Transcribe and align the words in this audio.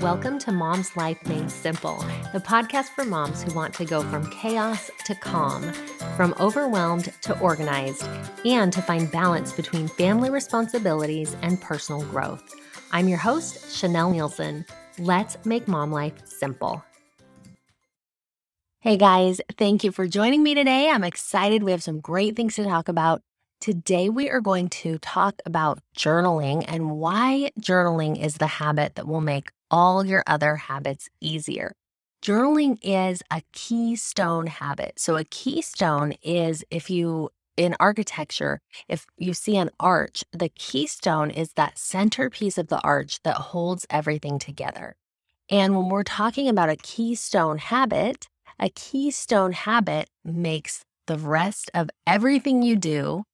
Welcome 0.00 0.38
to 0.40 0.52
Mom's 0.52 0.94
Life 0.94 1.26
Made 1.26 1.50
Simple, 1.50 1.96
the 2.34 2.40
podcast 2.40 2.88
for 2.88 3.04
moms 3.04 3.42
who 3.42 3.54
want 3.54 3.72
to 3.74 3.84
go 3.84 4.02
from 4.02 4.28
chaos 4.30 4.90
to 5.04 5.14
calm, 5.14 5.72
from 6.16 6.34
overwhelmed 6.38 7.12
to 7.22 7.38
organized, 7.40 8.04
and 8.44 8.72
to 8.74 8.82
find 8.82 9.10
balance 9.10 9.52
between 9.52 9.88
family 9.88 10.28
responsibilities 10.28 11.34
and 11.40 11.60
personal 11.62 12.02
growth. 12.06 12.42
I'm 12.92 13.08
your 13.08 13.18
host, 13.18 13.56
Chanelle 13.68 14.14
Neilson. 14.14 14.68
Let's 14.98 15.38
make 15.46 15.66
mom 15.66 15.92
life 15.92 16.14
simple. 16.26 16.84
Hey 18.80 18.98
guys, 18.98 19.40
thank 19.56 19.82
you 19.82 19.92
for 19.92 20.06
joining 20.06 20.42
me 20.42 20.54
today. 20.54 20.90
I'm 20.90 21.04
excited. 21.04 21.62
We 21.62 21.70
have 21.70 21.82
some 21.82 22.00
great 22.00 22.36
things 22.36 22.56
to 22.56 22.64
talk 22.64 22.88
about. 22.88 23.22
Today, 23.58 24.10
we 24.10 24.28
are 24.28 24.42
going 24.42 24.68
to 24.68 24.98
talk 24.98 25.40
about 25.46 25.80
journaling 25.96 26.64
and 26.68 26.90
why 26.90 27.50
journaling 27.58 28.22
is 28.22 28.34
the 28.34 28.46
habit 28.46 28.96
that 28.96 29.06
will 29.06 29.22
make 29.22 29.48
all 29.70 30.04
your 30.04 30.22
other 30.26 30.56
habits 30.56 31.08
easier. 31.20 31.72
Journaling 32.22 32.78
is 32.82 33.22
a 33.30 33.42
keystone 33.52 34.46
habit. 34.46 34.94
So, 34.98 35.16
a 35.16 35.24
keystone 35.24 36.14
is 36.22 36.64
if 36.70 36.90
you 36.90 37.30
in 37.56 37.74
architecture, 37.80 38.60
if 38.88 39.06
you 39.16 39.32
see 39.32 39.56
an 39.56 39.70
arch, 39.80 40.24
the 40.32 40.48
keystone 40.50 41.30
is 41.30 41.52
that 41.54 41.78
centerpiece 41.78 42.58
of 42.58 42.68
the 42.68 42.80
arch 42.82 43.22
that 43.22 43.36
holds 43.36 43.86
everything 43.88 44.38
together. 44.38 44.96
And 45.48 45.76
when 45.76 45.88
we're 45.88 46.02
talking 46.02 46.48
about 46.48 46.68
a 46.68 46.76
keystone 46.76 47.58
habit, 47.58 48.28
a 48.58 48.68
keystone 48.68 49.52
habit 49.52 50.08
makes 50.24 50.82
the 51.06 51.18
rest 51.18 51.70
of 51.72 51.88
everything 52.06 52.62
you 52.62 52.76
do 52.76 53.24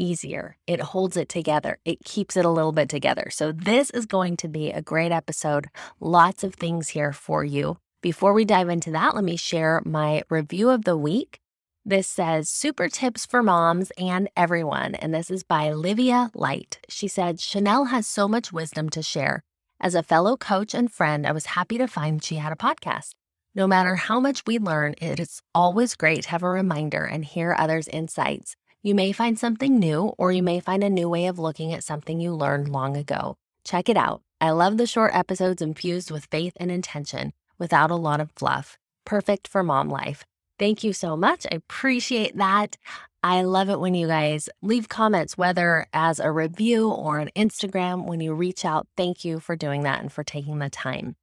easier. 0.00 0.56
It 0.66 0.80
holds 0.80 1.16
it 1.16 1.28
together, 1.28 1.78
it 1.84 2.04
keeps 2.04 2.36
it 2.36 2.44
a 2.44 2.50
little 2.50 2.72
bit 2.72 2.88
together. 2.88 3.28
So, 3.30 3.52
this 3.52 3.90
is 3.90 4.06
going 4.06 4.36
to 4.38 4.48
be 4.48 4.70
a 4.70 4.82
great 4.82 5.12
episode. 5.12 5.68
Lots 6.00 6.42
of 6.42 6.54
things 6.54 6.90
here 6.90 7.12
for 7.12 7.44
you. 7.44 7.78
Before 8.02 8.32
we 8.32 8.44
dive 8.44 8.70
into 8.70 8.90
that, 8.92 9.14
let 9.14 9.24
me 9.24 9.36
share 9.36 9.82
my 9.84 10.22
review 10.30 10.70
of 10.70 10.84
the 10.84 10.96
week. 10.96 11.40
This 11.84 12.08
says 12.08 12.48
super 12.48 12.88
tips 12.88 13.26
for 13.26 13.42
moms 13.42 13.90
and 13.98 14.28
everyone. 14.36 14.94
And 14.94 15.14
this 15.14 15.30
is 15.30 15.42
by 15.42 15.72
Livia 15.72 16.30
Light. 16.34 16.78
She 16.88 17.08
said, 17.08 17.38
Chanelle 17.38 17.88
has 17.88 18.06
so 18.06 18.28
much 18.28 18.52
wisdom 18.52 18.88
to 18.90 19.02
share. 19.02 19.42
As 19.80 19.94
a 19.94 20.02
fellow 20.02 20.36
coach 20.36 20.74
and 20.74 20.92
friend, 20.92 21.26
I 21.26 21.32
was 21.32 21.46
happy 21.46 21.78
to 21.78 21.86
find 21.86 22.22
she 22.22 22.36
had 22.36 22.52
a 22.52 22.56
podcast. 22.56 23.10
No 23.54 23.66
matter 23.66 23.96
how 23.96 24.20
much 24.20 24.44
we 24.46 24.58
learn, 24.58 24.94
it 25.00 25.18
is 25.18 25.40
always 25.54 25.96
great 25.96 26.22
to 26.24 26.30
have 26.30 26.42
a 26.42 26.48
reminder 26.48 27.04
and 27.04 27.24
hear 27.24 27.56
others' 27.58 27.88
insights. 27.88 28.56
You 28.82 28.94
may 28.94 29.12
find 29.12 29.38
something 29.38 29.78
new, 29.78 30.14
or 30.16 30.32
you 30.32 30.42
may 30.42 30.58
find 30.58 30.82
a 30.82 30.88
new 30.88 31.06
way 31.06 31.26
of 31.26 31.38
looking 31.38 31.74
at 31.74 31.84
something 31.84 32.18
you 32.18 32.34
learned 32.34 32.70
long 32.70 32.96
ago. 32.96 33.36
Check 33.62 33.90
it 33.90 33.96
out. 33.96 34.22
I 34.40 34.52
love 34.52 34.78
the 34.78 34.86
short 34.86 35.14
episodes 35.14 35.60
infused 35.60 36.10
with 36.10 36.28
faith 36.30 36.54
and 36.56 36.70
intention 36.70 37.34
without 37.58 37.90
a 37.90 37.96
lot 37.96 38.20
of 38.20 38.32
fluff. 38.36 38.78
Perfect 39.04 39.46
for 39.46 39.62
mom 39.62 39.90
life. 39.90 40.24
Thank 40.58 40.82
you 40.82 40.94
so 40.94 41.14
much. 41.14 41.46
I 41.52 41.56
appreciate 41.56 42.38
that. 42.38 42.78
I 43.22 43.42
love 43.42 43.68
it 43.68 43.80
when 43.80 43.94
you 43.94 44.06
guys 44.06 44.48
leave 44.62 44.88
comments, 44.88 45.36
whether 45.36 45.86
as 45.92 46.18
a 46.18 46.30
review 46.30 46.88
or 46.88 47.18
an 47.18 47.28
Instagram, 47.36 48.06
when 48.06 48.20
you 48.20 48.32
reach 48.32 48.64
out. 48.64 48.88
Thank 48.96 49.26
you 49.26 49.40
for 49.40 49.56
doing 49.56 49.82
that 49.82 50.00
and 50.00 50.10
for 50.10 50.24
taking 50.24 50.58
the 50.58 50.70
time. 50.70 51.16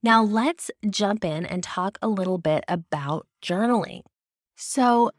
Now, 0.00 0.22
let's 0.22 0.70
jump 0.88 1.24
in 1.24 1.44
and 1.44 1.62
talk 1.62 1.98
a 2.00 2.08
little 2.08 2.38
bit 2.38 2.64
about 2.68 3.26
journaling. 3.42 4.02
So, 4.56 5.10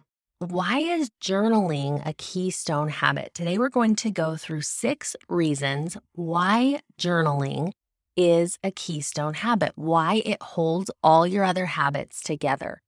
why 0.42 0.80
is 0.80 1.12
journaling 1.22 2.02
a 2.04 2.14
keystone 2.14 2.90
habit? 2.90 3.32
Today, 3.36 3.60
we're 3.60 3.70
going 3.70 3.96
to 3.98 4.10
go 4.10 4.36
through 4.36 4.62
six 4.62 5.16
reasons 5.30 5.98
why 6.14 6.82
journaling 7.00 7.74
is 8.18 8.58
a 8.64 8.72
keystone 8.72 9.36
habit, 9.36 9.74
why 9.76 10.24
it 10.26 10.42
holds 10.42 10.90
all 11.04 11.28
your 11.28 11.44
other 11.44 11.68
habits 11.68 12.22
together. 12.22 12.82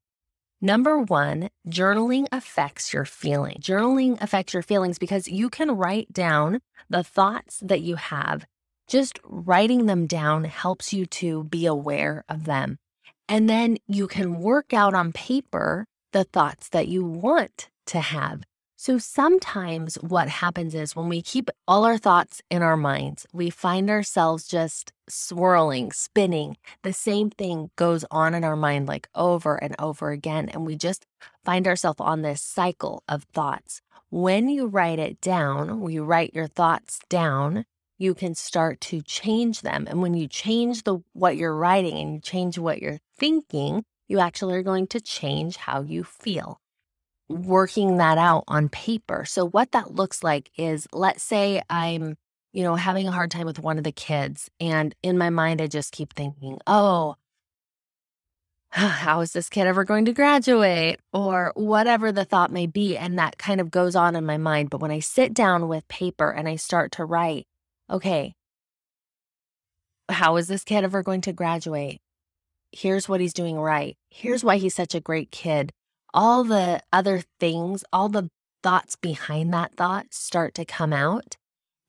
Number 0.62 0.98
one, 0.98 1.50
journaling 1.70 2.26
affects 2.32 2.92
your 2.92 3.06
feeling. 3.06 3.58
Journaling 3.62 4.20
affects 4.20 4.56
your 4.56 4.64
feelings 4.64 4.98
because 4.98 5.28
you 5.28 5.52
can 5.52 5.72
write 5.72 6.12
down 6.12 6.60
the 6.90 7.04
thoughts 7.04 7.60
that 7.64 7.82
you 7.82 7.98
have. 7.98 8.48
Just 8.88 9.20
writing 9.24 9.86
them 9.86 10.08
down 10.08 10.46
helps 10.46 10.92
you 10.92 11.06
to 11.06 11.44
be 11.44 11.68
aware 11.68 12.26
of 12.28 12.46
them. 12.46 12.80
And 13.30 13.48
then 13.48 13.78
you 13.88 14.08
can 14.08 14.40
work 14.40 14.74
out 14.74 14.96
on 14.96 15.14
paper 15.14 15.86
the 16.14 16.24
thoughts 16.24 16.70
that 16.70 16.88
you 16.88 17.04
want 17.04 17.70
to 17.88 18.00
have. 18.00 18.44
So 18.76 18.98
sometimes 18.98 19.96
what 19.96 20.28
happens 20.28 20.76
is 20.76 20.96
when 20.96 21.08
we 21.08 21.22
keep 21.22 21.50
all 21.68 21.86
our 21.86 21.98
thoughts 21.98 22.42
in 22.50 22.62
our 22.62 22.76
minds, 22.76 23.26
we 23.32 23.50
find 23.50 23.90
ourselves 23.90 24.48
just 24.48 24.92
swirling, 25.08 25.92
spinning. 25.94 26.58
The 26.84 26.92
same 26.92 27.30
thing 27.30 27.70
goes 27.78 28.04
on 28.12 28.34
in 28.34 28.44
our 28.44 28.58
mind 28.58 28.88
like 28.88 29.08
over 29.16 29.56
and 29.56 29.74
over 29.80 30.12
again. 30.12 30.50
And 30.50 30.66
we 30.66 30.76
just 30.76 31.06
find 31.46 31.66
ourselves 31.66 32.02
on 32.02 32.24
this 32.24 32.42
cycle 32.42 33.04
of 33.08 33.24
thoughts. 33.34 33.82
When 34.10 34.50
you 34.50 34.68
write 34.68 35.00
it 35.00 35.22
down, 35.22 35.80
when 35.80 35.94
you 35.94 36.04
write 36.04 36.36
your 36.36 36.48
thoughts 36.48 37.00
down, 37.10 37.66
you 37.98 38.14
can 38.14 38.36
start 38.36 38.82
to 38.82 39.02
change 39.02 39.62
them. 39.62 39.88
And 39.90 40.02
when 40.02 40.14
you 40.14 40.28
change 40.28 40.84
the 40.84 41.00
what 41.14 41.38
you're 41.38 41.56
writing 41.56 41.98
and 41.98 42.14
you 42.16 42.20
change 42.20 42.58
what 42.58 42.82
you're 42.82 43.00
thinking, 43.18 43.86
you 44.08 44.20
actually 44.20 44.56
are 44.56 44.64
going 44.64 44.88
to 44.88 45.02
change 45.02 45.58
how 45.58 45.82
you 45.82 46.04
feel. 46.04 46.60
Working 47.30 47.98
that 47.98 48.18
out 48.18 48.44
on 48.48 48.70
paper. 48.70 49.26
So, 49.26 49.48
what 49.48 49.72
that 49.72 49.96
looks 49.96 50.24
like 50.24 50.52
is 50.58 50.88
let's 50.92 51.24
say 51.24 51.62
I'm, 51.70 52.16
you 52.52 52.64
know, 52.64 52.76
having 52.76 53.08
a 53.08 53.12
hard 53.12 53.32
time 53.32 53.46
with 53.46 53.60
one 53.60 53.78
of 53.78 53.84
the 53.84 53.92
kids. 53.92 54.50
And 54.60 54.94
in 55.02 55.18
my 55.18 55.30
mind, 55.30 55.62
I 55.62 55.68
just 55.68 55.94
keep 55.94 56.14
thinking, 56.14 56.60
oh, 56.68 57.16
how 58.74 59.22
is 59.22 59.34
this 59.34 59.50
kid 59.50 59.68
ever 59.68 59.84
going 59.84 60.06
to 60.06 60.14
graduate? 60.14 61.00
Or 61.14 61.54
whatever 61.56 62.12
the 62.12 62.26
thought 62.26 62.52
may 62.52 62.68
be. 62.68 62.98
And 62.98 63.18
that 63.20 63.38
kind 63.38 63.62
of 63.62 63.72
goes 63.72 63.96
on 63.96 64.16
in 64.16 64.26
my 64.26 64.38
mind. 64.38 64.70
But 64.70 64.82
when 64.82 64.92
I 64.92 65.00
sit 65.00 65.34
down 65.34 65.68
with 65.68 65.88
paper 65.88 66.30
and 66.30 66.48
I 66.48 66.58
start 66.58 66.92
to 66.94 67.06
write, 67.06 67.46
okay, 67.90 68.34
how 70.10 70.36
is 70.38 70.48
this 70.48 70.64
kid 70.64 70.84
ever 70.84 71.04
going 71.04 71.22
to 71.22 71.34
graduate? 71.34 72.00
Here's 72.74 73.08
what 73.08 73.22
he's 73.22 73.34
doing 73.34 73.58
right. 73.60 73.96
Here's 74.10 74.42
mm-hmm. 74.42 74.48
why 74.48 74.58
he's 74.58 74.76
such 74.76 74.96
a 74.96 75.00
great 75.00 75.32
kid. 75.32 75.72
All 76.14 76.44
the 76.44 76.82
other 76.92 77.22
things, 77.40 77.84
all 77.94 78.10
the 78.10 78.30
thoughts 78.62 78.96
behind 78.96 79.54
that 79.54 79.76
thought 79.76 80.14
start 80.14 80.54
to 80.56 80.66
come 80.66 80.94
out. 80.94 81.36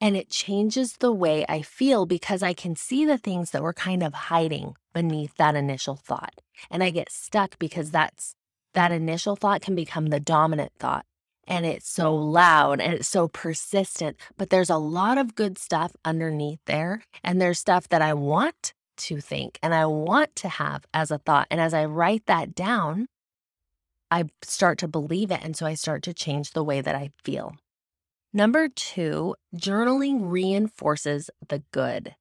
And 0.00 0.16
it 0.16 0.28
changes 0.28 0.94
the 0.94 1.12
way 1.12 1.46
I 1.48 1.62
feel 1.62 2.04
because 2.04 2.42
I 2.42 2.52
can 2.52 2.76
see 2.76 3.06
the 3.06 3.16
things 3.16 3.52
that 3.52 3.62
were 3.62 3.72
kind 3.72 4.02
of 4.02 4.12
hiding 4.12 4.76
beneath 4.92 5.36
that 5.36 5.54
initial 5.54 5.96
thought. 5.96 6.40
And 6.70 6.82
I 6.82 6.90
get 6.90 7.10
stuck 7.10 7.58
because 7.58 7.90
that's 7.90 8.34
that 8.74 8.92
initial 8.92 9.36
thought 9.36 9.62
can 9.62 9.74
become 9.74 10.06
the 10.06 10.20
dominant 10.20 10.72
thought. 10.78 11.06
And 11.46 11.64
it's 11.64 11.88
so 11.88 12.14
loud 12.14 12.80
and 12.80 12.94
it's 12.94 13.08
so 13.08 13.28
persistent. 13.28 14.16
But 14.36 14.50
there's 14.50 14.70
a 14.70 14.76
lot 14.76 15.16
of 15.16 15.34
good 15.34 15.58
stuff 15.58 15.92
underneath 16.04 16.60
there. 16.66 17.02
And 17.22 17.40
there's 17.40 17.58
stuff 17.58 17.88
that 17.88 18.02
I 18.02 18.14
want 18.14 18.74
to 18.96 19.20
think 19.20 19.58
and 19.62 19.74
I 19.74 19.86
want 19.86 20.34
to 20.36 20.48
have 20.48 20.84
as 20.92 21.10
a 21.10 21.18
thought. 21.18 21.46
And 21.50 21.60
as 21.60 21.74
I 21.74 21.84
write 21.84 22.26
that 22.26 22.54
down, 22.54 23.06
I 24.10 24.24
start 24.42 24.78
to 24.78 24.88
believe 24.88 25.30
it. 25.30 25.40
And 25.42 25.56
so 25.56 25.66
I 25.66 25.74
start 25.74 26.02
to 26.04 26.14
change 26.14 26.50
the 26.50 26.64
way 26.64 26.80
that 26.80 26.94
I 26.94 27.10
feel. 27.24 27.56
Number 28.32 28.68
two, 28.68 29.36
journaling 29.56 30.30
reinforces 30.30 31.30
the 31.48 31.62
good. 31.72 32.14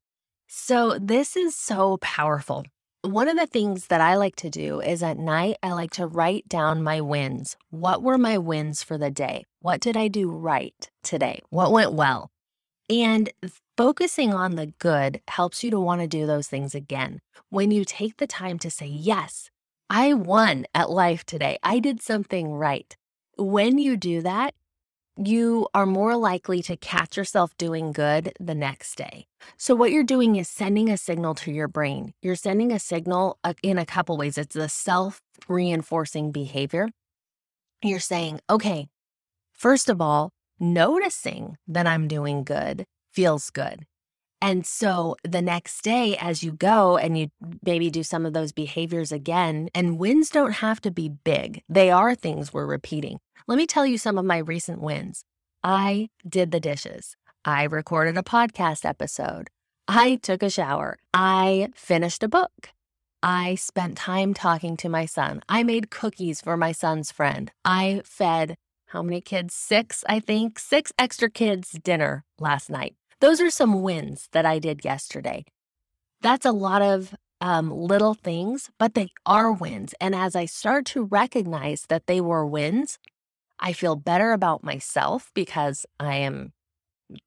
So 0.47 0.97
this 0.99 1.35
is 1.35 1.55
so 1.55 1.97
powerful. 1.97 2.65
One 3.01 3.27
of 3.27 3.35
the 3.35 3.47
things 3.47 3.87
that 3.87 3.99
I 3.99 4.15
like 4.15 4.35
to 4.37 4.49
do 4.49 4.79
is 4.79 5.03
at 5.03 5.17
night, 5.17 5.57
I 5.61 5.73
like 5.73 5.91
to 5.91 6.07
write 6.07 6.47
down 6.47 6.83
my 6.83 7.01
wins. 7.01 7.57
What 7.69 8.01
were 8.01 8.17
my 8.17 8.37
wins 8.37 8.83
for 8.83 8.97
the 8.97 9.11
day? 9.11 9.45
What 9.59 9.81
did 9.81 9.97
I 9.97 10.07
do 10.07 10.29
right 10.31 10.89
today? 11.03 11.41
What 11.49 11.71
went 11.71 11.93
well? 11.93 12.29
And 12.89 13.31
focusing 13.77 14.33
on 14.33 14.55
the 14.55 14.67
good 14.79 15.21
helps 15.27 15.63
you 15.63 15.71
to 15.71 15.79
want 15.79 16.01
to 16.01 16.07
do 16.07 16.25
those 16.25 16.47
things 16.47 16.75
again. 16.75 17.19
When 17.49 17.71
you 17.71 17.85
take 17.85 18.17
the 18.17 18.27
time 18.27 18.59
to 18.59 18.69
say, 18.69 18.87
Yes, 18.87 19.49
I 19.89 20.13
won 20.13 20.65
at 20.73 20.89
life 20.89 21.23
today, 21.25 21.57
I 21.63 21.79
did 21.79 22.01
something 22.01 22.53
right. 22.53 22.95
When 23.37 23.77
you 23.77 23.97
do 23.97 24.21
that, 24.21 24.53
you 25.17 25.67
are 25.73 25.85
more 25.85 26.15
likely 26.15 26.63
to 26.63 26.75
catch 26.75 27.17
yourself 27.17 27.55
doing 27.57 27.91
good 27.91 28.33
the 28.39 28.55
next 28.55 28.95
day. 28.95 29.27
So, 29.57 29.75
what 29.75 29.91
you're 29.91 30.03
doing 30.03 30.37
is 30.37 30.47
sending 30.47 30.89
a 30.89 30.97
signal 30.97 31.35
to 31.35 31.51
your 31.51 31.67
brain. 31.67 32.13
You're 32.21 32.35
sending 32.35 32.71
a 32.71 32.79
signal 32.79 33.37
uh, 33.43 33.53
in 33.61 33.77
a 33.77 33.85
couple 33.85 34.17
ways. 34.17 34.37
It's 34.37 34.55
the 34.55 34.69
self 34.69 35.21
reinforcing 35.47 36.31
behavior. 36.31 36.89
You're 37.83 37.99
saying, 37.99 38.39
okay, 38.49 38.87
first 39.51 39.89
of 39.89 40.01
all, 40.01 40.31
noticing 40.59 41.57
that 41.67 41.85
I'm 41.85 42.07
doing 42.07 42.43
good 42.43 42.85
feels 43.13 43.49
good. 43.49 43.85
And 44.41 44.65
so 44.65 45.15
the 45.23 45.41
next 45.41 45.83
day, 45.83 46.17
as 46.17 46.43
you 46.43 46.51
go 46.51 46.97
and 46.97 47.17
you 47.17 47.29
maybe 47.65 47.89
do 47.89 48.03
some 48.03 48.25
of 48.25 48.33
those 48.33 48.51
behaviors 48.51 49.11
again, 49.11 49.69
and 49.73 49.97
wins 49.97 50.29
don't 50.29 50.53
have 50.53 50.81
to 50.81 50.91
be 50.91 51.07
big, 51.07 51.63
they 51.69 51.89
are 51.89 52.13
things 52.13 52.51
we're 52.51 52.65
repeating. 52.65 53.19
Let 53.47 53.57
me 53.57 53.65
tell 53.65 53.85
you 53.85 53.97
some 53.97 54.17
of 54.17 54.25
my 54.25 54.39
recent 54.39 54.81
wins. 54.81 55.23
I 55.63 56.09
did 56.27 56.51
the 56.51 56.59
dishes. 56.59 57.15
I 57.45 57.63
recorded 57.63 58.17
a 58.17 58.23
podcast 58.23 58.83
episode. 58.83 59.49
I 59.87 60.17
took 60.17 60.43
a 60.43 60.49
shower. 60.49 60.97
I 61.13 61.69
finished 61.73 62.23
a 62.23 62.27
book. 62.27 62.71
I 63.21 63.55
spent 63.55 63.95
time 63.97 64.33
talking 64.33 64.75
to 64.77 64.89
my 64.89 65.05
son. 65.05 65.41
I 65.47 65.63
made 65.63 65.89
cookies 65.89 66.41
for 66.41 66.57
my 66.57 66.73
son's 66.73 67.11
friend. 67.11 67.49
I 67.63 68.01
fed 68.03 68.57
how 68.93 69.01
many 69.01 69.21
kids? 69.21 69.55
Six, 69.55 70.03
I 70.07 70.19
think, 70.19 70.59
six 70.59 70.93
extra 70.99 71.27
kids 71.27 71.71
dinner 71.83 72.25
last 72.39 72.69
night. 72.69 72.95
Those 73.23 73.39
are 73.39 73.49
some 73.49 73.83
wins 73.83 74.27
that 74.33 74.45
I 74.45 74.59
did 74.59 74.83
yesterday. 74.83 75.45
That's 76.19 76.45
a 76.45 76.51
lot 76.51 76.81
of 76.81 77.15
um, 77.39 77.71
little 77.71 78.15
things, 78.15 78.69
but 78.77 78.95
they 78.95 79.13
are 79.25 79.49
wins. 79.49 79.95
And 80.01 80.13
as 80.13 80.35
I 80.35 80.43
start 80.43 80.85
to 80.87 81.05
recognize 81.05 81.85
that 81.87 82.05
they 82.05 82.19
were 82.19 82.45
wins, 82.45 82.99
I 83.57 83.71
feel 83.71 83.95
better 83.95 84.33
about 84.33 84.65
myself 84.65 85.31
because 85.33 85.85
I 86.01 86.17
am 86.17 86.51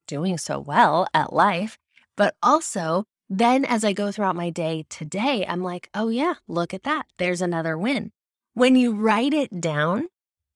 doing 0.05 0.37
so 0.37 0.59
well 0.59 1.07
at 1.15 1.33
life. 1.33 1.79
But 2.15 2.35
also, 2.43 3.05
then 3.27 3.65
as 3.65 3.83
I 3.83 3.93
go 3.93 4.11
throughout 4.11 4.35
my 4.35 4.51
day 4.51 4.85
today, 4.89 5.47
I'm 5.49 5.63
like, 5.63 5.89
oh, 5.95 6.09
yeah, 6.09 6.35
look 6.47 6.75
at 6.75 6.83
that. 6.83 7.07
There's 7.17 7.41
another 7.41 7.75
win. 7.75 8.11
When 8.53 8.75
you 8.75 8.93
write 8.93 9.33
it 9.33 9.59
down, 9.59 10.09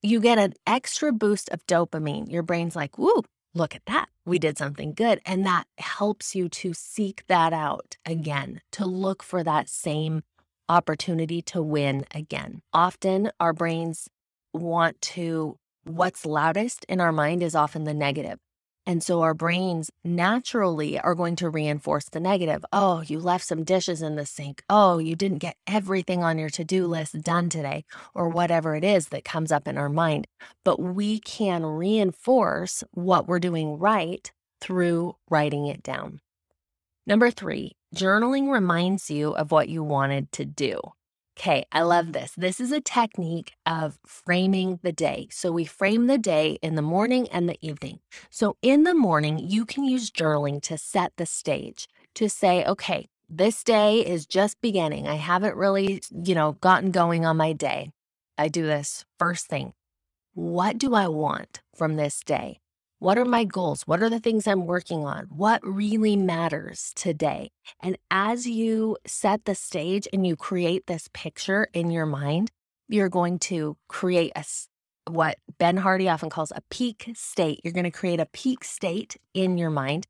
you 0.03 0.19
get 0.19 0.37
an 0.37 0.53
extra 0.67 1.11
boost 1.11 1.49
of 1.49 1.65
dopamine. 1.65 2.31
Your 2.31 2.43
brain's 2.43 2.75
like, 2.75 2.99
woo, 2.99 3.23
look 3.53 3.75
at 3.75 3.85
that. 3.85 4.07
We 4.25 4.39
did 4.39 4.57
something 4.57 4.93
good. 4.93 5.19
And 5.25 5.45
that 5.45 5.65
helps 5.77 6.35
you 6.35 6.49
to 6.49 6.73
seek 6.73 7.23
that 7.27 7.53
out 7.53 7.97
again, 8.05 8.61
to 8.73 8.85
look 8.85 9.23
for 9.23 9.43
that 9.43 9.69
same 9.69 10.23
opportunity 10.69 11.41
to 11.41 11.61
win 11.61 12.05
again. 12.13 12.61
Often 12.73 13.31
our 13.39 13.53
brains 13.53 14.07
want 14.53 15.01
to, 15.01 15.57
what's 15.83 16.25
loudest 16.25 16.85
in 16.87 17.01
our 17.01 17.11
mind 17.11 17.43
is 17.43 17.55
often 17.55 17.83
the 17.83 17.93
negative. 17.93 18.39
And 18.91 19.01
so 19.01 19.21
our 19.21 19.33
brains 19.33 19.89
naturally 20.03 20.99
are 20.99 21.15
going 21.15 21.37
to 21.37 21.49
reinforce 21.49 22.09
the 22.09 22.19
negative. 22.19 22.65
Oh, 22.73 22.99
you 22.99 23.21
left 23.21 23.45
some 23.45 23.63
dishes 23.63 24.01
in 24.01 24.17
the 24.17 24.25
sink. 24.25 24.63
Oh, 24.69 24.97
you 24.97 25.15
didn't 25.15 25.37
get 25.37 25.55
everything 25.65 26.23
on 26.23 26.37
your 26.37 26.49
to 26.49 26.65
do 26.65 26.87
list 26.87 27.21
done 27.21 27.47
today, 27.47 27.85
or 28.13 28.27
whatever 28.27 28.75
it 28.75 28.83
is 28.83 29.07
that 29.07 29.23
comes 29.23 29.49
up 29.49 29.65
in 29.65 29.77
our 29.77 29.87
mind. 29.87 30.27
But 30.65 30.81
we 30.81 31.19
can 31.21 31.65
reinforce 31.65 32.83
what 32.91 33.29
we're 33.29 33.39
doing 33.39 33.79
right 33.79 34.29
through 34.59 35.15
writing 35.29 35.67
it 35.67 35.83
down. 35.83 36.19
Number 37.07 37.31
three, 37.31 37.77
journaling 37.95 38.51
reminds 38.51 39.09
you 39.09 39.31
of 39.31 39.53
what 39.53 39.69
you 39.69 39.85
wanted 39.85 40.33
to 40.33 40.43
do. 40.43 40.81
Okay, 41.37 41.65
I 41.71 41.81
love 41.81 42.13
this. 42.13 42.33
This 42.35 42.59
is 42.59 42.71
a 42.71 42.81
technique 42.81 43.53
of 43.65 43.97
framing 44.05 44.79
the 44.83 44.91
day. 44.91 45.27
So 45.31 45.51
we 45.51 45.65
frame 45.65 46.07
the 46.07 46.17
day 46.17 46.59
in 46.61 46.75
the 46.75 46.81
morning 46.81 47.27
and 47.29 47.47
the 47.47 47.57
evening. 47.61 47.99
So 48.29 48.57
in 48.61 48.83
the 48.83 48.93
morning, 48.93 49.39
you 49.39 49.65
can 49.65 49.83
use 49.83 50.11
journaling 50.11 50.61
to 50.63 50.77
set 50.77 51.13
the 51.17 51.25
stage 51.25 51.87
to 52.15 52.29
say, 52.29 52.65
okay, 52.65 53.07
this 53.29 53.63
day 53.63 54.05
is 54.05 54.25
just 54.25 54.59
beginning. 54.61 55.07
I 55.07 55.15
haven't 55.15 55.55
really, 55.55 56.01
you 56.11 56.35
know, 56.35 56.53
gotten 56.59 56.91
going 56.91 57.25
on 57.25 57.37
my 57.37 57.53
day. 57.53 57.91
I 58.37 58.49
do 58.49 58.65
this 58.65 59.05
first 59.17 59.47
thing. 59.47 59.73
What 60.33 60.77
do 60.77 60.93
I 60.93 61.07
want 61.07 61.61
from 61.73 61.95
this 61.95 62.19
day? 62.19 62.59
What 63.01 63.17
are 63.17 63.25
my 63.25 63.45
goals? 63.45 63.87
What 63.87 64.03
are 64.03 64.11
the 64.11 64.19
things 64.19 64.45
I'm 64.45 64.67
working 64.67 65.05
on? 65.07 65.25
What 65.31 65.59
really 65.65 66.15
matters 66.15 66.91
today? 66.95 67.49
And 67.81 67.97
as 68.11 68.45
you 68.45 68.95
set 69.07 69.45
the 69.45 69.55
stage 69.55 70.07
and 70.13 70.27
you 70.27 70.35
create 70.35 70.85
this 70.85 71.09
picture 71.11 71.67
in 71.73 71.89
your 71.89 72.05
mind, 72.05 72.51
you're 72.87 73.09
going 73.09 73.39
to 73.39 73.75
create 73.89 74.33
a 74.35 74.45
what 75.09 75.39
Ben 75.57 75.77
Hardy 75.77 76.09
often 76.09 76.29
calls 76.29 76.51
a 76.55 76.61
peak 76.69 77.09
state. 77.15 77.59
You're 77.63 77.73
going 77.73 77.85
to 77.85 77.89
create 77.89 78.19
a 78.19 78.27
peak 78.27 78.63
state 78.63 79.17
in 79.33 79.57
your 79.57 79.71
mind. 79.71 80.05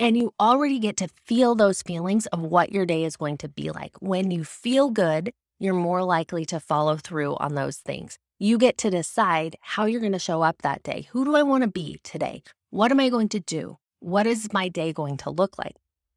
And 0.00 0.16
you 0.16 0.34
already 0.40 0.80
get 0.80 0.96
to 0.96 1.08
feel 1.26 1.54
those 1.54 1.82
feelings 1.82 2.26
of 2.26 2.40
what 2.40 2.72
your 2.72 2.84
day 2.84 3.04
is 3.04 3.16
going 3.16 3.38
to 3.38 3.48
be 3.48 3.70
like. 3.70 3.94
When 4.00 4.32
you 4.32 4.42
feel 4.42 4.90
good, 4.90 5.30
you're 5.60 5.72
more 5.72 6.02
likely 6.02 6.44
to 6.46 6.58
follow 6.58 6.96
through 6.96 7.36
on 7.36 7.54
those 7.54 7.76
things. 7.76 8.18
You 8.38 8.58
get 8.58 8.76
to 8.78 8.90
decide 8.90 9.56
how 9.60 9.84
you're 9.84 10.00
going 10.00 10.12
to 10.12 10.18
show 10.18 10.42
up 10.42 10.62
that 10.62 10.82
day. 10.82 11.06
Who 11.12 11.24
do 11.24 11.36
I 11.36 11.42
want 11.42 11.62
to 11.62 11.68
be 11.68 12.00
today? 12.02 12.42
What 12.70 12.90
am 12.90 12.98
I 12.98 13.08
going 13.08 13.28
to 13.30 13.40
do? 13.40 13.78
What 14.00 14.26
is 14.26 14.52
my 14.52 14.68
day 14.68 14.92
going 14.92 15.16
to 15.18 15.30
look 15.30 15.56
like? 15.56 15.76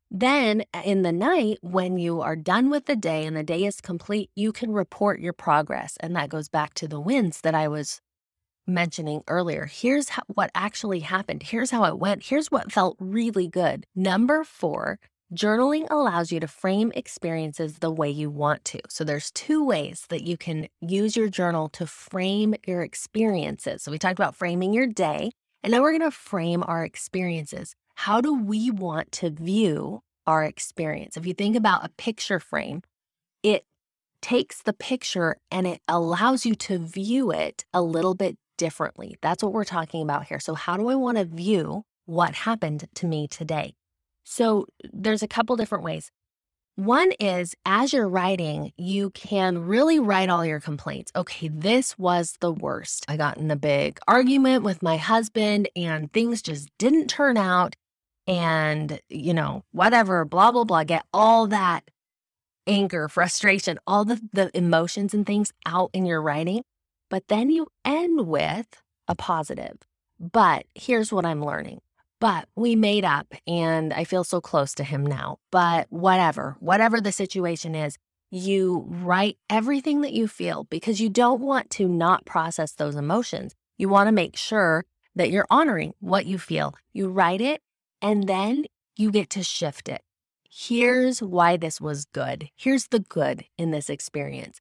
Then 0.09 0.63
uh, 0.73 0.81
in 0.83 1.03
the 1.03 1.11
night, 1.11 1.59
when 1.61 1.97
you 1.97 2.21
are 2.21 2.35
done 2.35 2.69
with 2.69 2.85
the 2.85 2.95
day 2.95 3.25
and 3.25 3.35
the 3.35 3.43
day 3.43 3.65
is 3.65 3.81
complete, 3.81 4.31
you 4.35 4.51
can 4.51 4.71
report 4.71 5.19
your 5.19 5.33
progress. 5.33 5.95
And 5.99 6.15
that 6.15 6.29
goes 6.29 6.49
back 6.49 6.73
to 6.75 6.87
the 6.87 6.99
wins 6.99 7.41
that 7.41 7.53
I 7.53 7.67
was 7.67 8.01
mentioning 8.65 9.21
earlier. 9.27 9.65
Here's 9.65 10.09
how, 10.09 10.23
what 10.27 10.49
actually 10.55 11.01
happened. 11.01 11.43
Here's 11.43 11.71
how 11.71 11.83
it 11.85 11.99
went. 11.99 12.23
Here's 12.23 12.49
what 12.49 12.71
felt 12.71 12.97
really 12.99 13.47
good. 13.47 13.85
Number 13.95 14.43
four, 14.43 14.99
Journaling 15.35 15.85
allows 15.89 16.31
you 16.31 16.39
to 16.39 16.47
frame 16.47 16.89
experiences 16.95 17.79
the 17.79 17.91
way 17.91 18.09
you 18.09 18.29
want 18.29 18.63
to. 18.63 18.79
So 18.87 19.03
there's 19.03 19.29
two 19.31 19.63
ways 19.63 20.05
that 20.07 20.23
you 20.23 20.37
can 20.37 20.67
use 20.79 21.17
your 21.17 21.27
journal 21.27 21.67
to 21.69 21.85
frame 21.85 22.55
your 22.65 22.81
experiences. 22.81 23.83
So 23.83 23.91
we 23.91 23.99
talked 23.99 24.17
about 24.17 24.37
framing 24.37 24.71
your 24.71 24.87
day, 24.87 25.31
and 25.63 25.71
now 25.71 25.81
we're 25.81 25.97
going 25.97 26.09
to 26.09 26.15
frame 26.15 26.63
our 26.65 26.85
experiences. 26.85 27.75
How 27.95 28.21
do 28.21 28.33
we 28.41 28.71
want 28.71 29.11
to 29.13 29.29
view 29.29 30.01
our 30.25 30.45
experience? 30.45 31.17
If 31.17 31.25
you 31.25 31.33
think 31.33 31.57
about 31.57 31.83
a 31.83 31.89
picture 31.97 32.39
frame, 32.39 32.83
it 33.43 33.65
takes 34.21 34.61
the 34.61 34.73
picture 34.73 35.35
and 35.51 35.67
it 35.67 35.81
allows 35.89 36.45
you 36.45 36.55
to 36.55 36.79
view 36.79 37.31
it 37.31 37.65
a 37.73 37.81
little 37.81 38.15
bit 38.15 38.37
differently. 38.57 39.17
That's 39.21 39.43
what 39.43 39.51
we're 39.51 39.65
talking 39.65 40.03
about 40.03 40.27
here. 40.27 40.39
So, 40.39 40.55
how 40.55 40.77
do 40.77 40.87
I 40.87 40.95
want 40.95 41.17
to 41.17 41.25
view 41.25 41.83
what 42.05 42.33
happened 42.33 42.87
to 42.95 43.05
me 43.05 43.27
today? 43.27 43.76
So 44.29 44.67
there's 44.91 45.23
a 45.23 45.27
couple 45.27 45.55
different 45.55 45.85
ways. 45.85 46.11
One 46.75 47.13
is 47.13 47.55
as 47.65 47.93
you're 47.93 48.09
writing, 48.09 48.73
you 48.75 49.09
can 49.11 49.59
really 49.59 49.99
write 49.99 50.29
all 50.29 50.45
your 50.45 50.59
complaints. 50.59 51.13
Okay, 51.15 51.47
this 51.47 51.97
was 51.97 52.35
the 52.41 52.51
worst. 52.51 53.05
I 53.07 53.15
got 53.15 53.37
in 53.37 53.49
a 53.49 53.55
big 53.55 53.99
argument 54.05 54.63
with 54.63 54.83
my 54.83 54.97
husband 54.97 55.69
and 55.77 56.11
things 56.11 56.41
just 56.41 56.69
didn't 56.77 57.07
turn 57.07 57.37
out. 57.37 57.77
And, 58.27 58.99
you 59.07 59.33
know, 59.33 59.63
whatever, 59.71 60.25
blah, 60.25 60.51
blah, 60.51 60.65
blah. 60.65 60.83
Get 60.83 61.05
all 61.13 61.47
that 61.47 61.89
anger, 62.67 63.07
frustration, 63.09 63.79
all 63.87 64.03
the, 64.03 64.19
the 64.33 64.55
emotions 64.55 65.13
and 65.13 65.25
things 65.25 65.53
out 65.65 65.89
in 65.93 66.05
your 66.05 66.21
writing. 66.21 66.63
But 67.09 67.29
then 67.29 67.49
you 67.49 67.67
end 67.85 68.27
with 68.27 68.67
a 69.07 69.15
positive. 69.15 69.77
But 70.19 70.65
here's 70.75 71.13
what 71.13 71.25
I'm 71.25 71.43
learning 71.43 71.79
but 72.19 72.47
we 72.55 72.75
made 72.75 73.05
up 73.05 73.33
and 73.45 73.93
I 73.93 74.03
feel 74.03 74.23
so 74.23 74.41
close 74.41 74.73
to 74.75 74.83
him 74.83 75.05
now. 75.05 75.37
But 75.51 75.87
whatever, 75.89 76.55
whatever 76.59 76.99
the 76.99 77.11
situation 77.11 77.75
is, 77.75 77.97
you 78.29 78.85
write 78.87 79.37
everything 79.49 80.01
that 80.01 80.13
you 80.13 80.27
feel 80.27 80.65
because 80.65 80.99
you 80.99 81.09
don't 81.09 81.41
want 81.41 81.69
to 81.71 81.87
not 81.87 82.25
process 82.25 82.73
those 82.73 82.95
emotions. 82.95 83.55
You 83.77 83.89
want 83.89 84.07
to 84.07 84.11
make 84.11 84.35
sure 84.35 84.85
that 85.15 85.31
you're 85.31 85.47
honoring 85.49 85.93
what 85.99 86.25
you 86.25 86.37
feel. 86.37 86.75
You 86.93 87.09
write 87.09 87.41
it 87.41 87.61
and 88.01 88.27
then 88.27 88.65
you 88.95 89.11
get 89.11 89.29
to 89.31 89.43
shift 89.43 89.87
it. 89.87 90.01
Here's 90.49 91.21
why 91.21 91.57
this 91.57 91.79
was 91.79 92.05
good. 92.05 92.49
Here's 92.55 92.87
the 92.87 92.99
good 92.99 93.45
in 93.57 93.71
this 93.71 93.89
experience. 93.89 94.59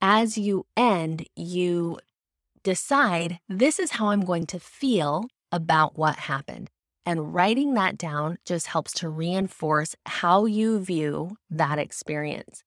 As 0.00 0.36
you 0.38 0.66
end, 0.76 1.26
you 1.36 1.98
decide 2.62 3.38
this 3.48 3.78
is 3.78 3.92
how 3.92 4.08
I'm 4.08 4.22
going 4.22 4.46
to 4.46 4.58
feel 4.58 5.26
about 5.52 5.96
what 5.96 6.16
happened. 6.16 6.70
And 7.06 7.34
writing 7.34 7.74
that 7.74 7.98
down 7.98 8.38
just 8.46 8.68
helps 8.68 8.92
to 8.94 9.08
reinforce 9.08 9.94
how 10.06 10.46
you 10.46 10.80
view 10.80 11.36
that 11.50 11.78
experience. 11.78 12.62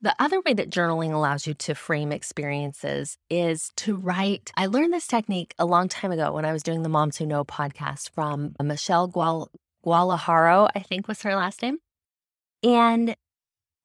The 0.00 0.14
other 0.18 0.40
way 0.40 0.52
that 0.54 0.70
journaling 0.70 1.12
allows 1.12 1.46
you 1.46 1.54
to 1.54 1.74
frame 1.74 2.12
experiences 2.12 3.16
is 3.30 3.72
to 3.76 3.96
write. 3.96 4.52
I 4.56 4.66
learned 4.66 4.92
this 4.92 5.06
technique 5.06 5.54
a 5.58 5.66
long 5.66 5.88
time 5.88 6.12
ago 6.12 6.32
when 6.32 6.44
I 6.44 6.52
was 6.52 6.62
doing 6.62 6.82
the 6.82 6.88
Moms 6.88 7.16
Who 7.16 7.26
Know 7.26 7.44
podcast 7.44 8.10
from 8.10 8.54
Michelle 8.62 9.08
Gual- 9.08 9.48
Guadalajara, 9.82 10.70
I 10.74 10.80
think 10.80 11.08
was 11.08 11.22
her 11.22 11.34
last 11.34 11.62
name. 11.62 11.78
And 12.62 13.16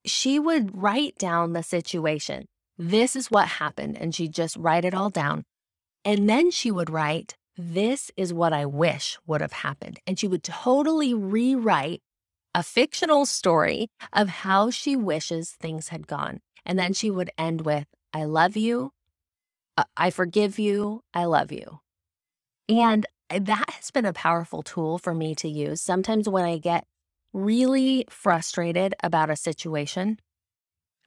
she 0.04 0.38
would 0.38 0.76
write 0.82 1.16
down 1.16 1.54
the 1.54 1.62
situation. 1.62 2.46
This 2.76 3.16
is 3.16 3.30
what 3.30 3.48
happened. 3.48 3.96
And 3.98 4.14
she'd 4.14 4.34
just 4.34 4.56
write 4.56 4.84
it 4.84 4.94
all 4.94 5.10
down. 5.10 5.44
And 6.04 6.28
then 6.28 6.50
she 6.50 6.70
would 6.70 6.90
write, 6.90 7.36
this 7.56 8.10
is 8.16 8.32
what 8.32 8.52
I 8.52 8.66
wish 8.66 9.18
would 9.26 9.40
have 9.40 9.52
happened. 9.52 10.00
And 10.06 10.18
she 10.18 10.28
would 10.28 10.42
totally 10.42 11.14
rewrite 11.14 12.02
a 12.54 12.62
fictional 12.62 13.26
story 13.26 13.88
of 14.12 14.28
how 14.28 14.70
she 14.70 14.96
wishes 14.96 15.50
things 15.50 15.88
had 15.88 16.06
gone. 16.06 16.40
And 16.64 16.78
then 16.78 16.92
she 16.92 17.10
would 17.10 17.30
end 17.36 17.62
with, 17.62 17.86
I 18.12 18.24
love 18.24 18.56
you. 18.56 18.92
Uh, 19.76 19.84
I 19.96 20.10
forgive 20.10 20.58
you. 20.58 21.02
I 21.14 21.24
love 21.24 21.50
you. 21.50 21.80
And 22.68 23.06
that 23.30 23.70
has 23.70 23.90
been 23.90 24.04
a 24.04 24.12
powerful 24.12 24.62
tool 24.62 24.98
for 24.98 25.14
me 25.14 25.34
to 25.36 25.48
use. 25.48 25.80
Sometimes 25.80 26.28
when 26.28 26.44
I 26.44 26.58
get 26.58 26.84
really 27.32 28.04
frustrated 28.10 28.94
about 29.02 29.30
a 29.30 29.36
situation, 29.36 30.18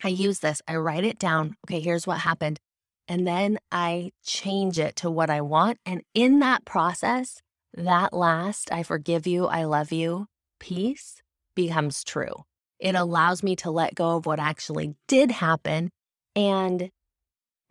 I 0.03 0.09
use 0.09 0.39
this. 0.39 0.61
I 0.67 0.75
write 0.75 1.03
it 1.03 1.19
down. 1.19 1.55
Okay, 1.65 1.79
here's 1.79 2.07
what 2.07 2.19
happened. 2.19 2.59
And 3.07 3.27
then 3.27 3.59
I 3.71 4.11
change 4.25 4.79
it 4.79 4.95
to 4.97 5.11
what 5.11 5.29
I 5.29 5.41
want. 5.41 5.79
And 5.85 6.01
in 6.13 6.39
that 6.39 6.65
process, 6.65 7.41
that 7.73 8.13
last, 8.13 8.71
I 8.71 8.83
forgive 8.83 9.27
you, 9.27 9.45
I 9.45 9.63
love 9.65 9.91
you 9.91 10.27
piece 10.59 11.21
becomes 11.55 12.03
true. 12.03 12.43
It 12.79 12.95
allows 12.95 13.43
me 13.43 13.55
to 13.57 13.71
let 13.71 13.95
go 13.95 14.17
of 14.17 14.25
what 14.25 14.39
actually 14.39 14.95
did 15.07 15.31
happen 15.31 15.91
and 16.35 16.89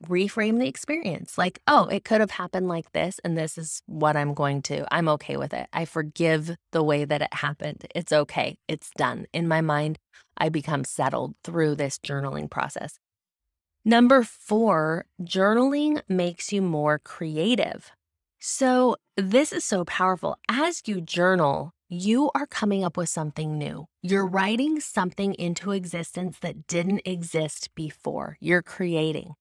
reframe 0.07 0.59
the 0.59 0.67
experience. 0.67 1.37
Like, 1.38 1.61
oh, 1.67 1.87
it 1.87 2.05
could 2.05 2.21
have 2.21 2.33
happened 2.33 2.69
like 2.69 2.93
this, 2.93 3.21
and 3.25 3.37
this 3.37 3.59
is 3.59 3.83
what 3.87 4.17
I'm 4.17 4.35
going 4.35 4.62
to. 4.62 4.87
I'm 4.95 5.09
okay 5.11 5.37
with 5.37 5.53
it. 5.53 5.67
I 5.73 5.85
forgive 5.85 6.57
the 6.73 6.83
way 6.83 7.05
that 7.05 7.23
it 7.23 7.33
happened. 7.33 7.87
It's 7.95 8.12
okay. 8.12 8.57
It's 8.69 8.91
done. 8.97 9.26
In 9.33 9.49
my 9.49 9.61
mind, 9.61 9.99
I 10.37 10.49
become 10.49 10.85
settled 10.85 11.35
through 11.45 11.76
this 11.76 11.99
journaling 11.99 12.50
process. 12.50 12.99
Number 13.87 14.23
four, 14.23 15.05
journaling 15.21 16.00
makes 16.09 16.55
you 16.55 16.62
more 16.62 16.99
creative. 16.99 17.93
So, 18.41 18.97
this 19.19 19.53
is 19.53 19.62
so 19.62 19.85
powerful. 19.85 20.38
As 20.49 20.81
you 20.87 21.03
journal, 21.03 21.73
you 21.91 22.31
are 22.35 22.47
coming 22.47 22.83
up 22.83 22.97
with 22.97 23.11
something 23.11 23.59
new. 23.59 23.85
You're 24.00 24.26
writing 24.26 24.81
something 24.81 25.35
into 25.35 25.73
existence 25.73 26.38
that 26.38 26.67
didn't 26.67 27.03
exist 27.05 27.69
before. 27.75 28.38
You're 28.41 28.62
creating. 28.62 29.35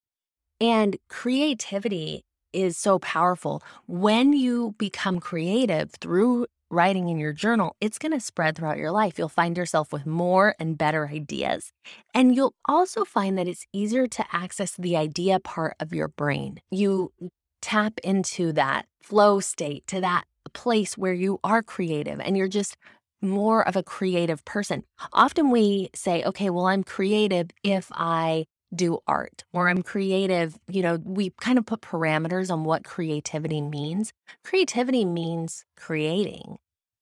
And 0.60 0.98
creativity 1.10 2.24
is 2.52 2.78
so 2.78 3.00
powerful. 3.00 3.64
When 3.88 4.34
you 4.34 4.76
become 4.78 5.22
creative 5.22 5.92
through 6.02 6.48
writing 6.74 7.10
in 7.10 7.20
your 7.20 7.34
journal, 7.34 7.76
it's 7.80 7.98
going 7.98 8.12
to 8.12 8.20
spread 8.20 8.58
throughout 8.58 8.78
your 8.78 8.92
life. 8.92 9.18
You'll 9.18 9.30
find 9.30 9.56
yourself 9.56 9.94
with 9.94 10.06
more 10.06 10.56
and 10.60 10.78
better 10.78 11.08
ideas. 11.08 11.72
And 12.14 12.36
you'll 12.36 12.56
also 12.66 13.06
find 13.06 13.38
that 13.38 13.48
it's 13.48 13.66
easier 13.72 14.08
to 14.08 14.26
access 14.32 14.76
the 14.78 14.98
idea 14.98 15.40
part 15.40 15.76
of 15.80 15.94
your 15.94 16.08
brain. 16.08 16.60
You 16.72 17.14
tap 17.62 18.00
into 18.04 18.52
that 18.54 18.86
flow 19.02 19.40
state, 19.40 19.88
to 19.88 20.02
that 20.02 20.26
place 20.54 20.98
where 20.98 21.14
you 21.14 21.40
are 21.44 21.64
creative 21.64 22.20
and 22.20 22.36
you're 22.36 22.48
just 22.48 22.76
more 23.22 23.66
of 23.66 23.76
a 23.76 23.84
creative 23.84 24.44
person. 24.44 24.84
Often 25.14 25.52
we 25.52 25.90
say, 25.96 26.24
okay, 26.24 26.50
well, 26.50 26.66
I'm 26.66 26.84
creative 26.84 27.52
if 27.64 27.88
I 27.94 28.46
do 28.76 29.00
art 29.08 29.44
or 29.54 29.70
I'm 29.70 29.84
creative. 29.84 30.58
You 30.68 30.82
know, 30.82 31.00
we 31.04 31.32
kind 31.42 31.58
of 31.58 31.66
put 31.66 31.82
parameters 31.82 32.52
on 32.52 32.64
what 32.64 32.84
creativity 32.84 33.62
means. 33.62 34.12
Creativity 34.44 35.06
means 35.06 35.66
creating. 35.78 36.58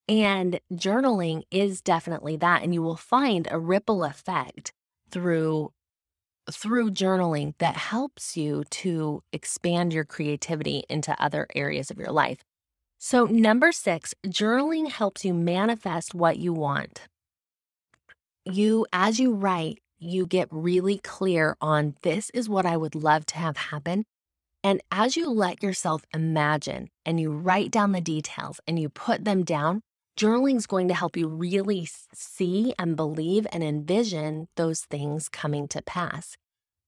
And 0.08 0.60
journaling 0.74 1.44
is 1.52 1.82
definitely 1.82 2.36
that. 2.38 2.64
And 2.64 2.74
you 2.74 2.82
will 2.82 2.98
find 2.98 3.48
a 3.50 3.60
ripple 3.60 4.04
effect 4.04 4.74
through 5.10 5.72
through 6.52 6.92
journaling 6.92 7.54
that 7.60 7.78
helps 7.78 8.36
you 8.36 8.64
to 8.70 9.24
expand 9.32 9.94
your 9.94 10.04
creativity 10.04 10.84
into 10.90 11.16
other 11.22 11.48
areas 11.56 11.92
of 11.92 11.98
your 11.98 12.12
life. 12.12 12.40
So, 12.98 13.26
number 13.26 13.72
six, 13.72 14.14
journaling 14.28 14.92
helps 14.92 15.24
you 15.24 15.34
manifest 15.34 16.14
what 16.14 16.38
you 16.38 16.54
want. 16.54 17.02
You, 18.46 18.86
as 18.92 19.20
you 19.20 19.34
write, 19.34 19.80
you 20.02 20.26
get 20.26 20.48
really 20.52 20.98
clear 20.98 21.56
on 21.62 21.96
this 22.02 22.32
is 22.32 22.50
what 22.50 22.66
I 22.66 22.76
would 22.76 22.96
love 22.96 23.26
to 23.28 23.38
have 23.38 23.56
happen. 23.56 24.04
And 24.64 24.82
as 24.92 25.16
you 25.16 25.30
let 25.30 25.62
yourself 25.62 26.04
imagine 26.14 26.90
and 27.06 27.20
you 27.20 27.32
write 27.32 27.72
down 27.72 27.92
the 27.92 28.02
details 28.02 28.60
and 28.68 28.80
you 28.80 28.90
put 28.90 29.26
them 29.26 29.44
down, 29.44 29.82
journaling 30.20 30.58
is 30.58 30.68
going 30.68 30.88
to 30.88 30.94
help 30.96 31.16
you 31.16 31.28
really 31.28 31.88
see 32.14 32.74
and 32.80 32.96
believe 32.96 33.46
and 33.52 33.64
envision 33.64 34.48
those 34.56 34.82
things 34.82 35.30
coming 35.30 35.68
to 35.70 35.82
pass. 35.84 36.36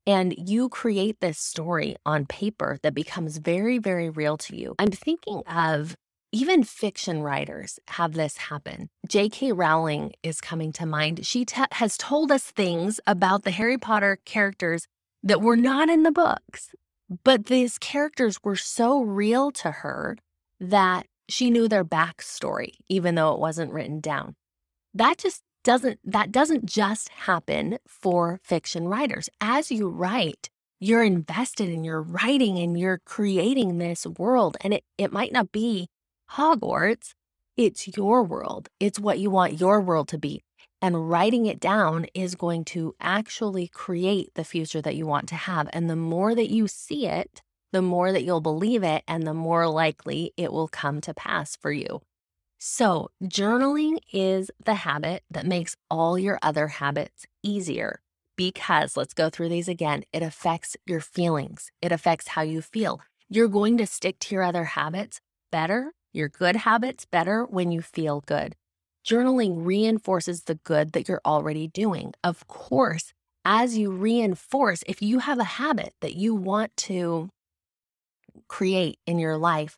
And 0.05 0.35
you 0.37 0.67
create 0.67 1.19
this 1.21 1.39
story 1.39 1.95
on 2.05 2.25
paper 2.25 2.77
that 2.83 2.93
becomes 2.93 3.37
very, 3.37 3.77
very 3.77 4.09
real 4.09 4.37
to 4.37 4.55
you. 4.55 4.75
I'm 4.77 4.91
thinking 4.91 5.43
of 5.47 5.95
even 6.33 6.63
fiction 6.63 7.21
writers 7.21 7.79
have 7.89 8.13
this 8.13 8.37
happen. 8.37 8.89
J.K. 9.07 9.51
Rowling 9.51 10.13
is 10.23 10.41
coming 10.41 10.71
to 10.73 10.85
mind. 10.85 11.25
She 11.27 11.45
has 11.73 11.95
told 11.95 12.31
us 12.31 12.45
things 12.45 12.99
about 13.05 13.43
the 13.43 13.51
Harry 13.51 13.77
Potter 13.77 14.17
characters 14.25 14.87
that 15.21 15.41
were 15.41 15.55
not 15.55 15.89
in 15.89 16.01
the 16.01 16.11
books, 16.11 16.73
but 17.23 17.45
these 17.45 17.77
characters 17.77 18.39
were 18.43 18.55
so 18.55 18.99
real 19.01 19.51
to 19.51 19.69
her 19.69 20.17
that 20.59 21.05
she 21.29 21.51
knew 21.51 21.67
their 21.67 21.85
backstory, 21.85 22.71
even 22.89 23.13
though 23.13 23.33
it 23.33 23.39
wasn't 23.39 23.71
written 23.71 23.99
down. 23.99 24.35
That 24.93 25.19
just 25.19 25.43
doesn't 25.63 25.99
that 26.03 26.31
doesn't 26.31 26.65
just 26.65 27.09
happen 27.09 27.77
for 27.87 28.39
fiction 28.43 28.87
writers. 28.87 29.29
As 29.39 29.71
you 29.71 29.87
write, 29.87 30.49
you're 30.79 31.03
invested 31.03 31.69
in 31.69 31.83
your 31.83 32.01
writing 32.01 32.57
and 32.57 32.77
you're 32.77 33.01
creating 33.05 33.77
this 33.77 34.05
world. 34.05 34.57
And 34.61 34.73
it, 34.73 34.83
it 34.97 35.13
might 35.13 35.31
not 35.31 35.51
be 35.51 35.87
Hogwarts, 36.35 37.13
it's 37.57 37.95
your 37.95 38.23
world. 38.23 38.67
It's 38.79 38.99
what 38.99 39.19
you 39.19 39.29
want 39.29 39.59
your 39.59 39.79
world 39.79 40.07
to 40.07 40.17
be. 40.17 40.43
And 40.81 41.07
writing 41.07 41.45
it 41.45 41.59
down 41.59 42.07
is 42.15 42.33
going 42.33 42.65
to 42.65 42.95
actually 42.99 43.67
create 43.67 44.33
the 44.33 44.43
future 44.43 44.81
that 44.81 44.95
you 44.95 45.05
want 45.05 45.29
to 45.29 45.35
have. 45.35 45.69
And 45.73 45.87
the 45.87 45.95
more 45.95 46.33
that 46.33 46.49
you 46.49 46.67
see 46.67 47.05
it, 47.05 47.43
the 47.71 47.83
more 47.83 48.11
that 48.11 48.23
you'll 48.23 48.41
believe 48.41 48.81
it, 48.81 49.03
and 49.07 49.27
the 49.27 49.35
more 49.35 49.67
likely 49.67 50.33
it 50.35 50.51
will 50.51 50.67
come 50.67 51.01
to 51.01 51.13
pass 51.13 51.55
for 51.55 51.71
you. 51.71 52.01
So, 52.57 53.11
journaling 53.23 53.99
is 54.11 54.49
the 54.65 54.73
habit 54.73 55.21
that 55.29 55.45
makes 55.45 55.75
all 55.91 56.17
your 56.17 56.39
other 56.41 56.67
habits 56.67 57.27
easier 57.43 58.01
because 58.37 58.97
let's 58.97 59.13
go 59.13 59.29
through 59.29 59.49
these 59.49 59.67
again. 59.67 60.03
It 60.11 60.23
affects 60.23 60.77
your 60.87 60.99
feelings, 60.99 61.71
it 61.79 61.91
affects 61.91 62.29
how 62.29 62.41
you 62.41 62.63
feel. 62.63 63.01
You're 63.29 63.47
going 63.47 63.77
to 63.77 63.85
stick 63.85 64.17
to 64.21 64.35
your 64.35 64.43
other 64.43 64.63
habits 64.63 65.21
better 65.51 65.93
your 66.13 66.29
good 66.29 66.57
habits 66.57 67.05
better 67.05 67.43
when 67.43 67.71
you 67.71 67.81
feel 67.81 68.21
good. 68.25 68.55
Journaling 69.05 69.65
reinforces 69.65 70.43
the 70.43 70.55
good 70.55 70.93
that 70.93 71.09
you're 71.09 71.21
already 71.25 71.67
doing. 71.67 72.13
Of 72.23 72.47
course, 72.47 73.13
as 73.43 73.77
you 73.77 73.91
reinforce, 73.91 74.83
if 74.87 75.01
you 75.01 75.19
have 75.19 75.39
a 75.39 75.43
habit 75.43 75.93
that 76.01 76.15
you 76.15 76.33
want 76.33 76.75
to 76.77 77.29
create 78.47 78.97
in 79.05 79.19
your 79.19 79.37
life, 79.37 79.77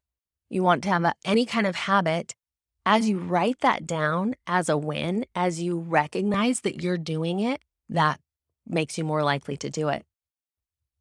you 0.49 0.61
want 0.61 0.83
to 0.83 0.89
have 0.89 1.03
a, 1.03 1.15
any 1.25 1.45
kind 1.45 1.65
of 1.65 1.75
habit, 1.75 2.35
as 2.85 3.09
you 3.09 3.17
write 3.17 3.61
that 3.61 3.87
down 3.87 4.35
as 4.45 4.69
a 4.69 4.77
win, 4.77 5.25
as 5.33 5.61
you 5.61 5.79
recognize 5.79 6.61
that 6.61 6.83
you're 6.83 6.97
doing 6.97 7.39
it, 7.39 7.61
that 7.89 8.19
makes 8.67 8.97
you 8.97 9.03
more 9.03 9.23
likely 9.23 9.57
to 9.57 9.69
do 9.69 9.89
it. 9.89 10.05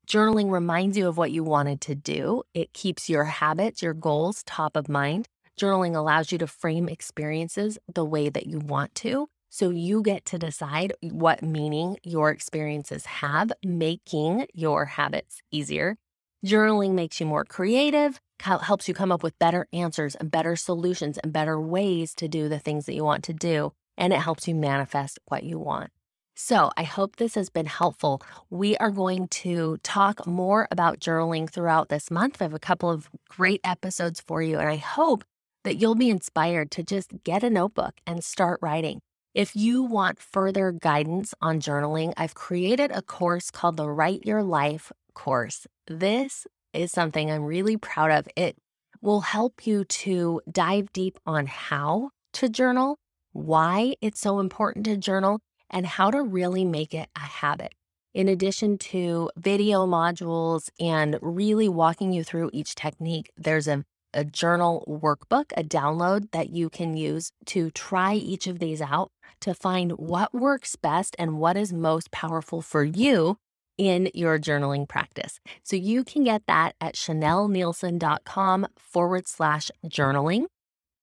Journaling 0.06 0.50
reminds 0.50 0.98
you 0.98 1.08
of 1.08 1.16
what 1.16 1.32
you 1.32 1.42
wanted 1.42 1.80
to 1.82 1.94
do. 1.94 2.42
It 2.52 2.74
keeps 2.74 3.08
your 3.08 3.24
habits, 3.24 3.82
your 3.82 3.94
goals 3.94 4.42
top 4.44 4.76
of 4.76 4.88
mind. 4.88 5.26
Journaling 5.58 5.96
allows 5.96 6.30
you 6.30 6.36
to 6.38 6.46
frame 6.46 6.88
experiences 6.88 7.78
the 7.92 8.04
way 8.04 8.28
that 8.28 8.46
you 8.46 8.58
want 8.58 8.94
to. 8.96 9.28
So 9.48 9.70
you 9.70 10.02
get 10.02 10.26
to 10.26 10.38
decide 10.38 10.92
what 11.00 11.42
meaning 11.42 11.96
your 12.02 12.30
experiences 12.30 13.06
have, 13.06 13.52
making 13.64 14.46
your 14.52 14.84
habits 14.84 15.40
easier. 15.50 15.96
Journaling 16.44 16.92
makes 16.92 17.18
you 17.18 17.26
more 17.26 17.44
creative, 17.44 18.20
helps 18.40 18.88
you 18.88 18.94
come 18.94 19.12
up 19.12 19.22
with 19.22 19.38
better 19.38 19.68
answers 19.72 20.16
and 20.16 20.30
better 20.30 20.54
solutions 20.54 21.16
and 21.18 21.32
better 21.32 21.58
ways 21.58 22.14
to 22.16 22.28
do 22.28 22.48
the 22.50 22.58
things 22.58 22.84
that 22.86 22.94
you 22.94 23.04
want 23.04 23.24
to 23.24 23.32
do. 23.32 23.72
And 23.96 24.12
it 24.12 24.18
helps 24.20 24.46
you 24.46 24.54
manifest 24.54 25.18
what 25.26 25.44
you 25.44 25.58
want. 25.58 25.90
So, 26.36 26.72
I 26.76 26.82
hope 26.82 27.16
this 27.16 27.36
has 27.36 27.48
been 27.48 27.66
helpful. 27.66 28.20
We 28.50 28.76
are 28.78 28.90
going 28.90 29.28
to 29.28 29.76
talk 29.84 30.26
more 30.26 30.66
about 30.72 30.98
journaling 30.98 31.48
throughout 31.48 31.90
this 31.90 32.10
month. 32.10 32.42
I 32.42 32.46
have 32.46 32.54
a 32.54 32.58
couple 32.58 32.90
of 32.90 33.08
great 33.28 33.60
episodes 33.62 34.20
for 34.20 34.42
you, 34.42 34.58
and 34.58 34.68
I 34.68 34.76
hope 34.76 35.22
that 35.62 35.76
you'll 35.76 35.94
be 35.94 36.10
inspired 36.10 36.72
to 36.72 36.82
just 36.82 37.22
get 37.22 37.44
a 37.44 37.50
notebook 37.50 37.94
and 38.04 38.24
start 38.24 38.58
writing. 38.60 39.00
If 39.32 39.54
you 39.54 39.84
want 39.84 40.18
further 40.18 40.72
guidance 40.72 41.34
on 41.40 41.60
journaling, 41.60 42.12
I've 42.16 42.34
created 42.34 42.90
a 42.90 43.02
course 43.02 43.52
called 43.52 43.76
the 43.76 43.88
Write 43.88 44.26
Your 44.26 44.42
Life 44.42 44.90
course. 45.14 45.68
This 45.86 46.48
is 46.72 46.90
something 46.90 47.30
I'm 47.30 47.44
really 47.44 47.76
proud 47.76 48.10
of. 48.10 48.26
It 48.34 48.56
will 49.00 49.20
help 49.20 49.68
you 49.68 49.84
to 49.84 50.40
dive 50.50 50.92
deep 50.92 51.16
on 51.26 51.46
how 51.46 52.10
to 52.32 52.48
journal, 52.48 52.98
why 53.32 53.94
it's 54.00 54.20
so 54.20 54.40
important 54.40 54.84
to 54.86 54.96
journal, 54.96 55.38
and 55.70 55.86
how 55.86 56.10
to 56.10 56.22
really 56.22 56.64
make 56.64 56.94
it 56.94 57.08
a 57.16 57.20
habit. 57.20 57.74
In 58.14 58.28
addition 58.28 58.78
to 58.78 59.30
video 59.36 59.86
modules 59.86 60.70
and 60.78 61.18
really 61.20 61.68
walking 61.68 62.12
you 62.12 62.22
through 62.22 62.50
each 62.52 62.76
technique, 62.76 63.30
there's 63.36 63.66
a, 63.66 63.84
a 64.12 64.24
journal 64.24 64.84
workbook, 64.88 65.52
a 65.56 65.64
download 65.64 66.30
that 66.30 66.50
you 66.50 66.70
can 66.70 66.96
use 66.96 67.32
to 67.46 67.70
try 67.72 68.14
each 68.14 68.46
of 68.46 68.60
these 68.60 68.80
out 68.80 69.10
to 69.40 69.52
find 69.52 69.92
what 69.92 70.32
works 70.32 70.76
best 70.76 71.16
and 71.18 71.38
what 71.38 71.56
is 71.56 71.72
most 71.72 72.12
powerful 72.12 72.62
for 72.62 72.84
you 72.84 73.36
in 73.76 74.08
your 74.14 74.38
journaling 74.38 74.88
practice. 74.88 75.40
So 75.62 75.76
you 75.76 76.04
can 76.04 76.24
get 76.24 76.42
that 76.46 76.76
at 76.80 76.94
chanelleneilson.com 76.94 78.66
forward 78.78 79.26
slash 79.26 79.70
journaling. 79.86 80.46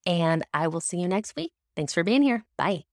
And 0.05 0.43
I 0.53 0.67
will 0.67 0.81
see 0.81 0.97
you 0.97 1.07
next 1.07 1.35
week. 1.35 1.51
Thanks 1.75 1.93
for 1.93 2.03
being 2.03 2.23
here. 2.23 2.45
Bye. 2.57 2.90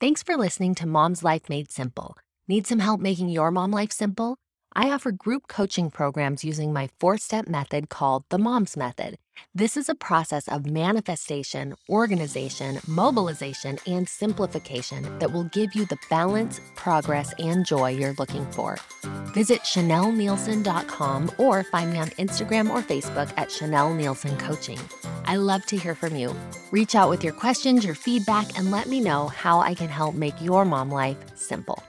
Thanks 0.00 0.22
for 0.22 0.36
listening 0.36 0.76
to 0.76 0.86
Mom's 0.86 1.24
Life 1.24 1.48
Made 1.48 1.72
Simple. 1.72 2.16
Need 2.46 2.68
some 2.68 2.78
help 2.78 3.00
making 3.00 3.30
your 3.30 3.50
mom 3.50 3.72
life 3.72 3.90
simple? 3.90 4.36
I 4.78 4.92
offer 4.92 5.10
group 5.10 5.48
coaching 5.48 5.90
programs 5.90 6.44
using 6.44 6.72
my 6.72 6.88
four 7.00 7.18
step 7.18 7.48
method 7.48 7.88
called 7.88 8.22
the 8.28 8.38
MOMS 8.38 8.76
Method. 8.76 9.18
This 9.52 9.76
is 9.76 9.88
a 9.88 9.94
process 9.96 10.46
of 10.46 10.66
manifestation, 10.66 11.74
organization, 11.88 12.78
mobilization, 12.86 13.78
and 13.88 14.08
simplification 14.08 15.18
that 15.18 15.32
will 15.32 15.50
give 15.50 15.74
you 15.74 15.84
the 15.86 15.98
balance, 16.08 16.60
progress, 16.76 17.34
and 17.40 17.66
joy 17.66 17.90
you're 17.90 18.14
looking 18.20 18.46
for. 18.52 18.78
Visit 19.34 19.62
ChanelleNeilson.com 19.62 21.32
or 21.38 21.64
find 21.64 21.92
me 21.92 21.98
on 21.98 22.10
Instagram 22.10 22.70
or 22.70 22.80
Facebook 22.80 23.32
at 23.36 23.48
Chanelle 23.48 24.00
Neilson 24.00 24.38
Coaching. 24.38 24.78
I 25.24 25.38
love 25.38 25.66
to 25.66 25.76
hear 25.76 25.96
from 25.96 26.14
you. 26.14 26.32
Reach 26.70 26.94
out 26.94 27.10
with 27.10 27.24
your 27.24 27.32
questions, 27.32 27.84
your 27.84 27.96
feedback, 27.96 28.56
and 28.56 28.70
let 28.70 28.86
me 28.86 29.00
know 29.00 29.26
how 29.26 29.58
I 29.58 29.74
can 29.74 29.88
help 29.88 30.14
make 30.14 30.40
your 30.40 30.64
mom 30.64 30.88
life 30.88 31.18
simple. 31.34 31.82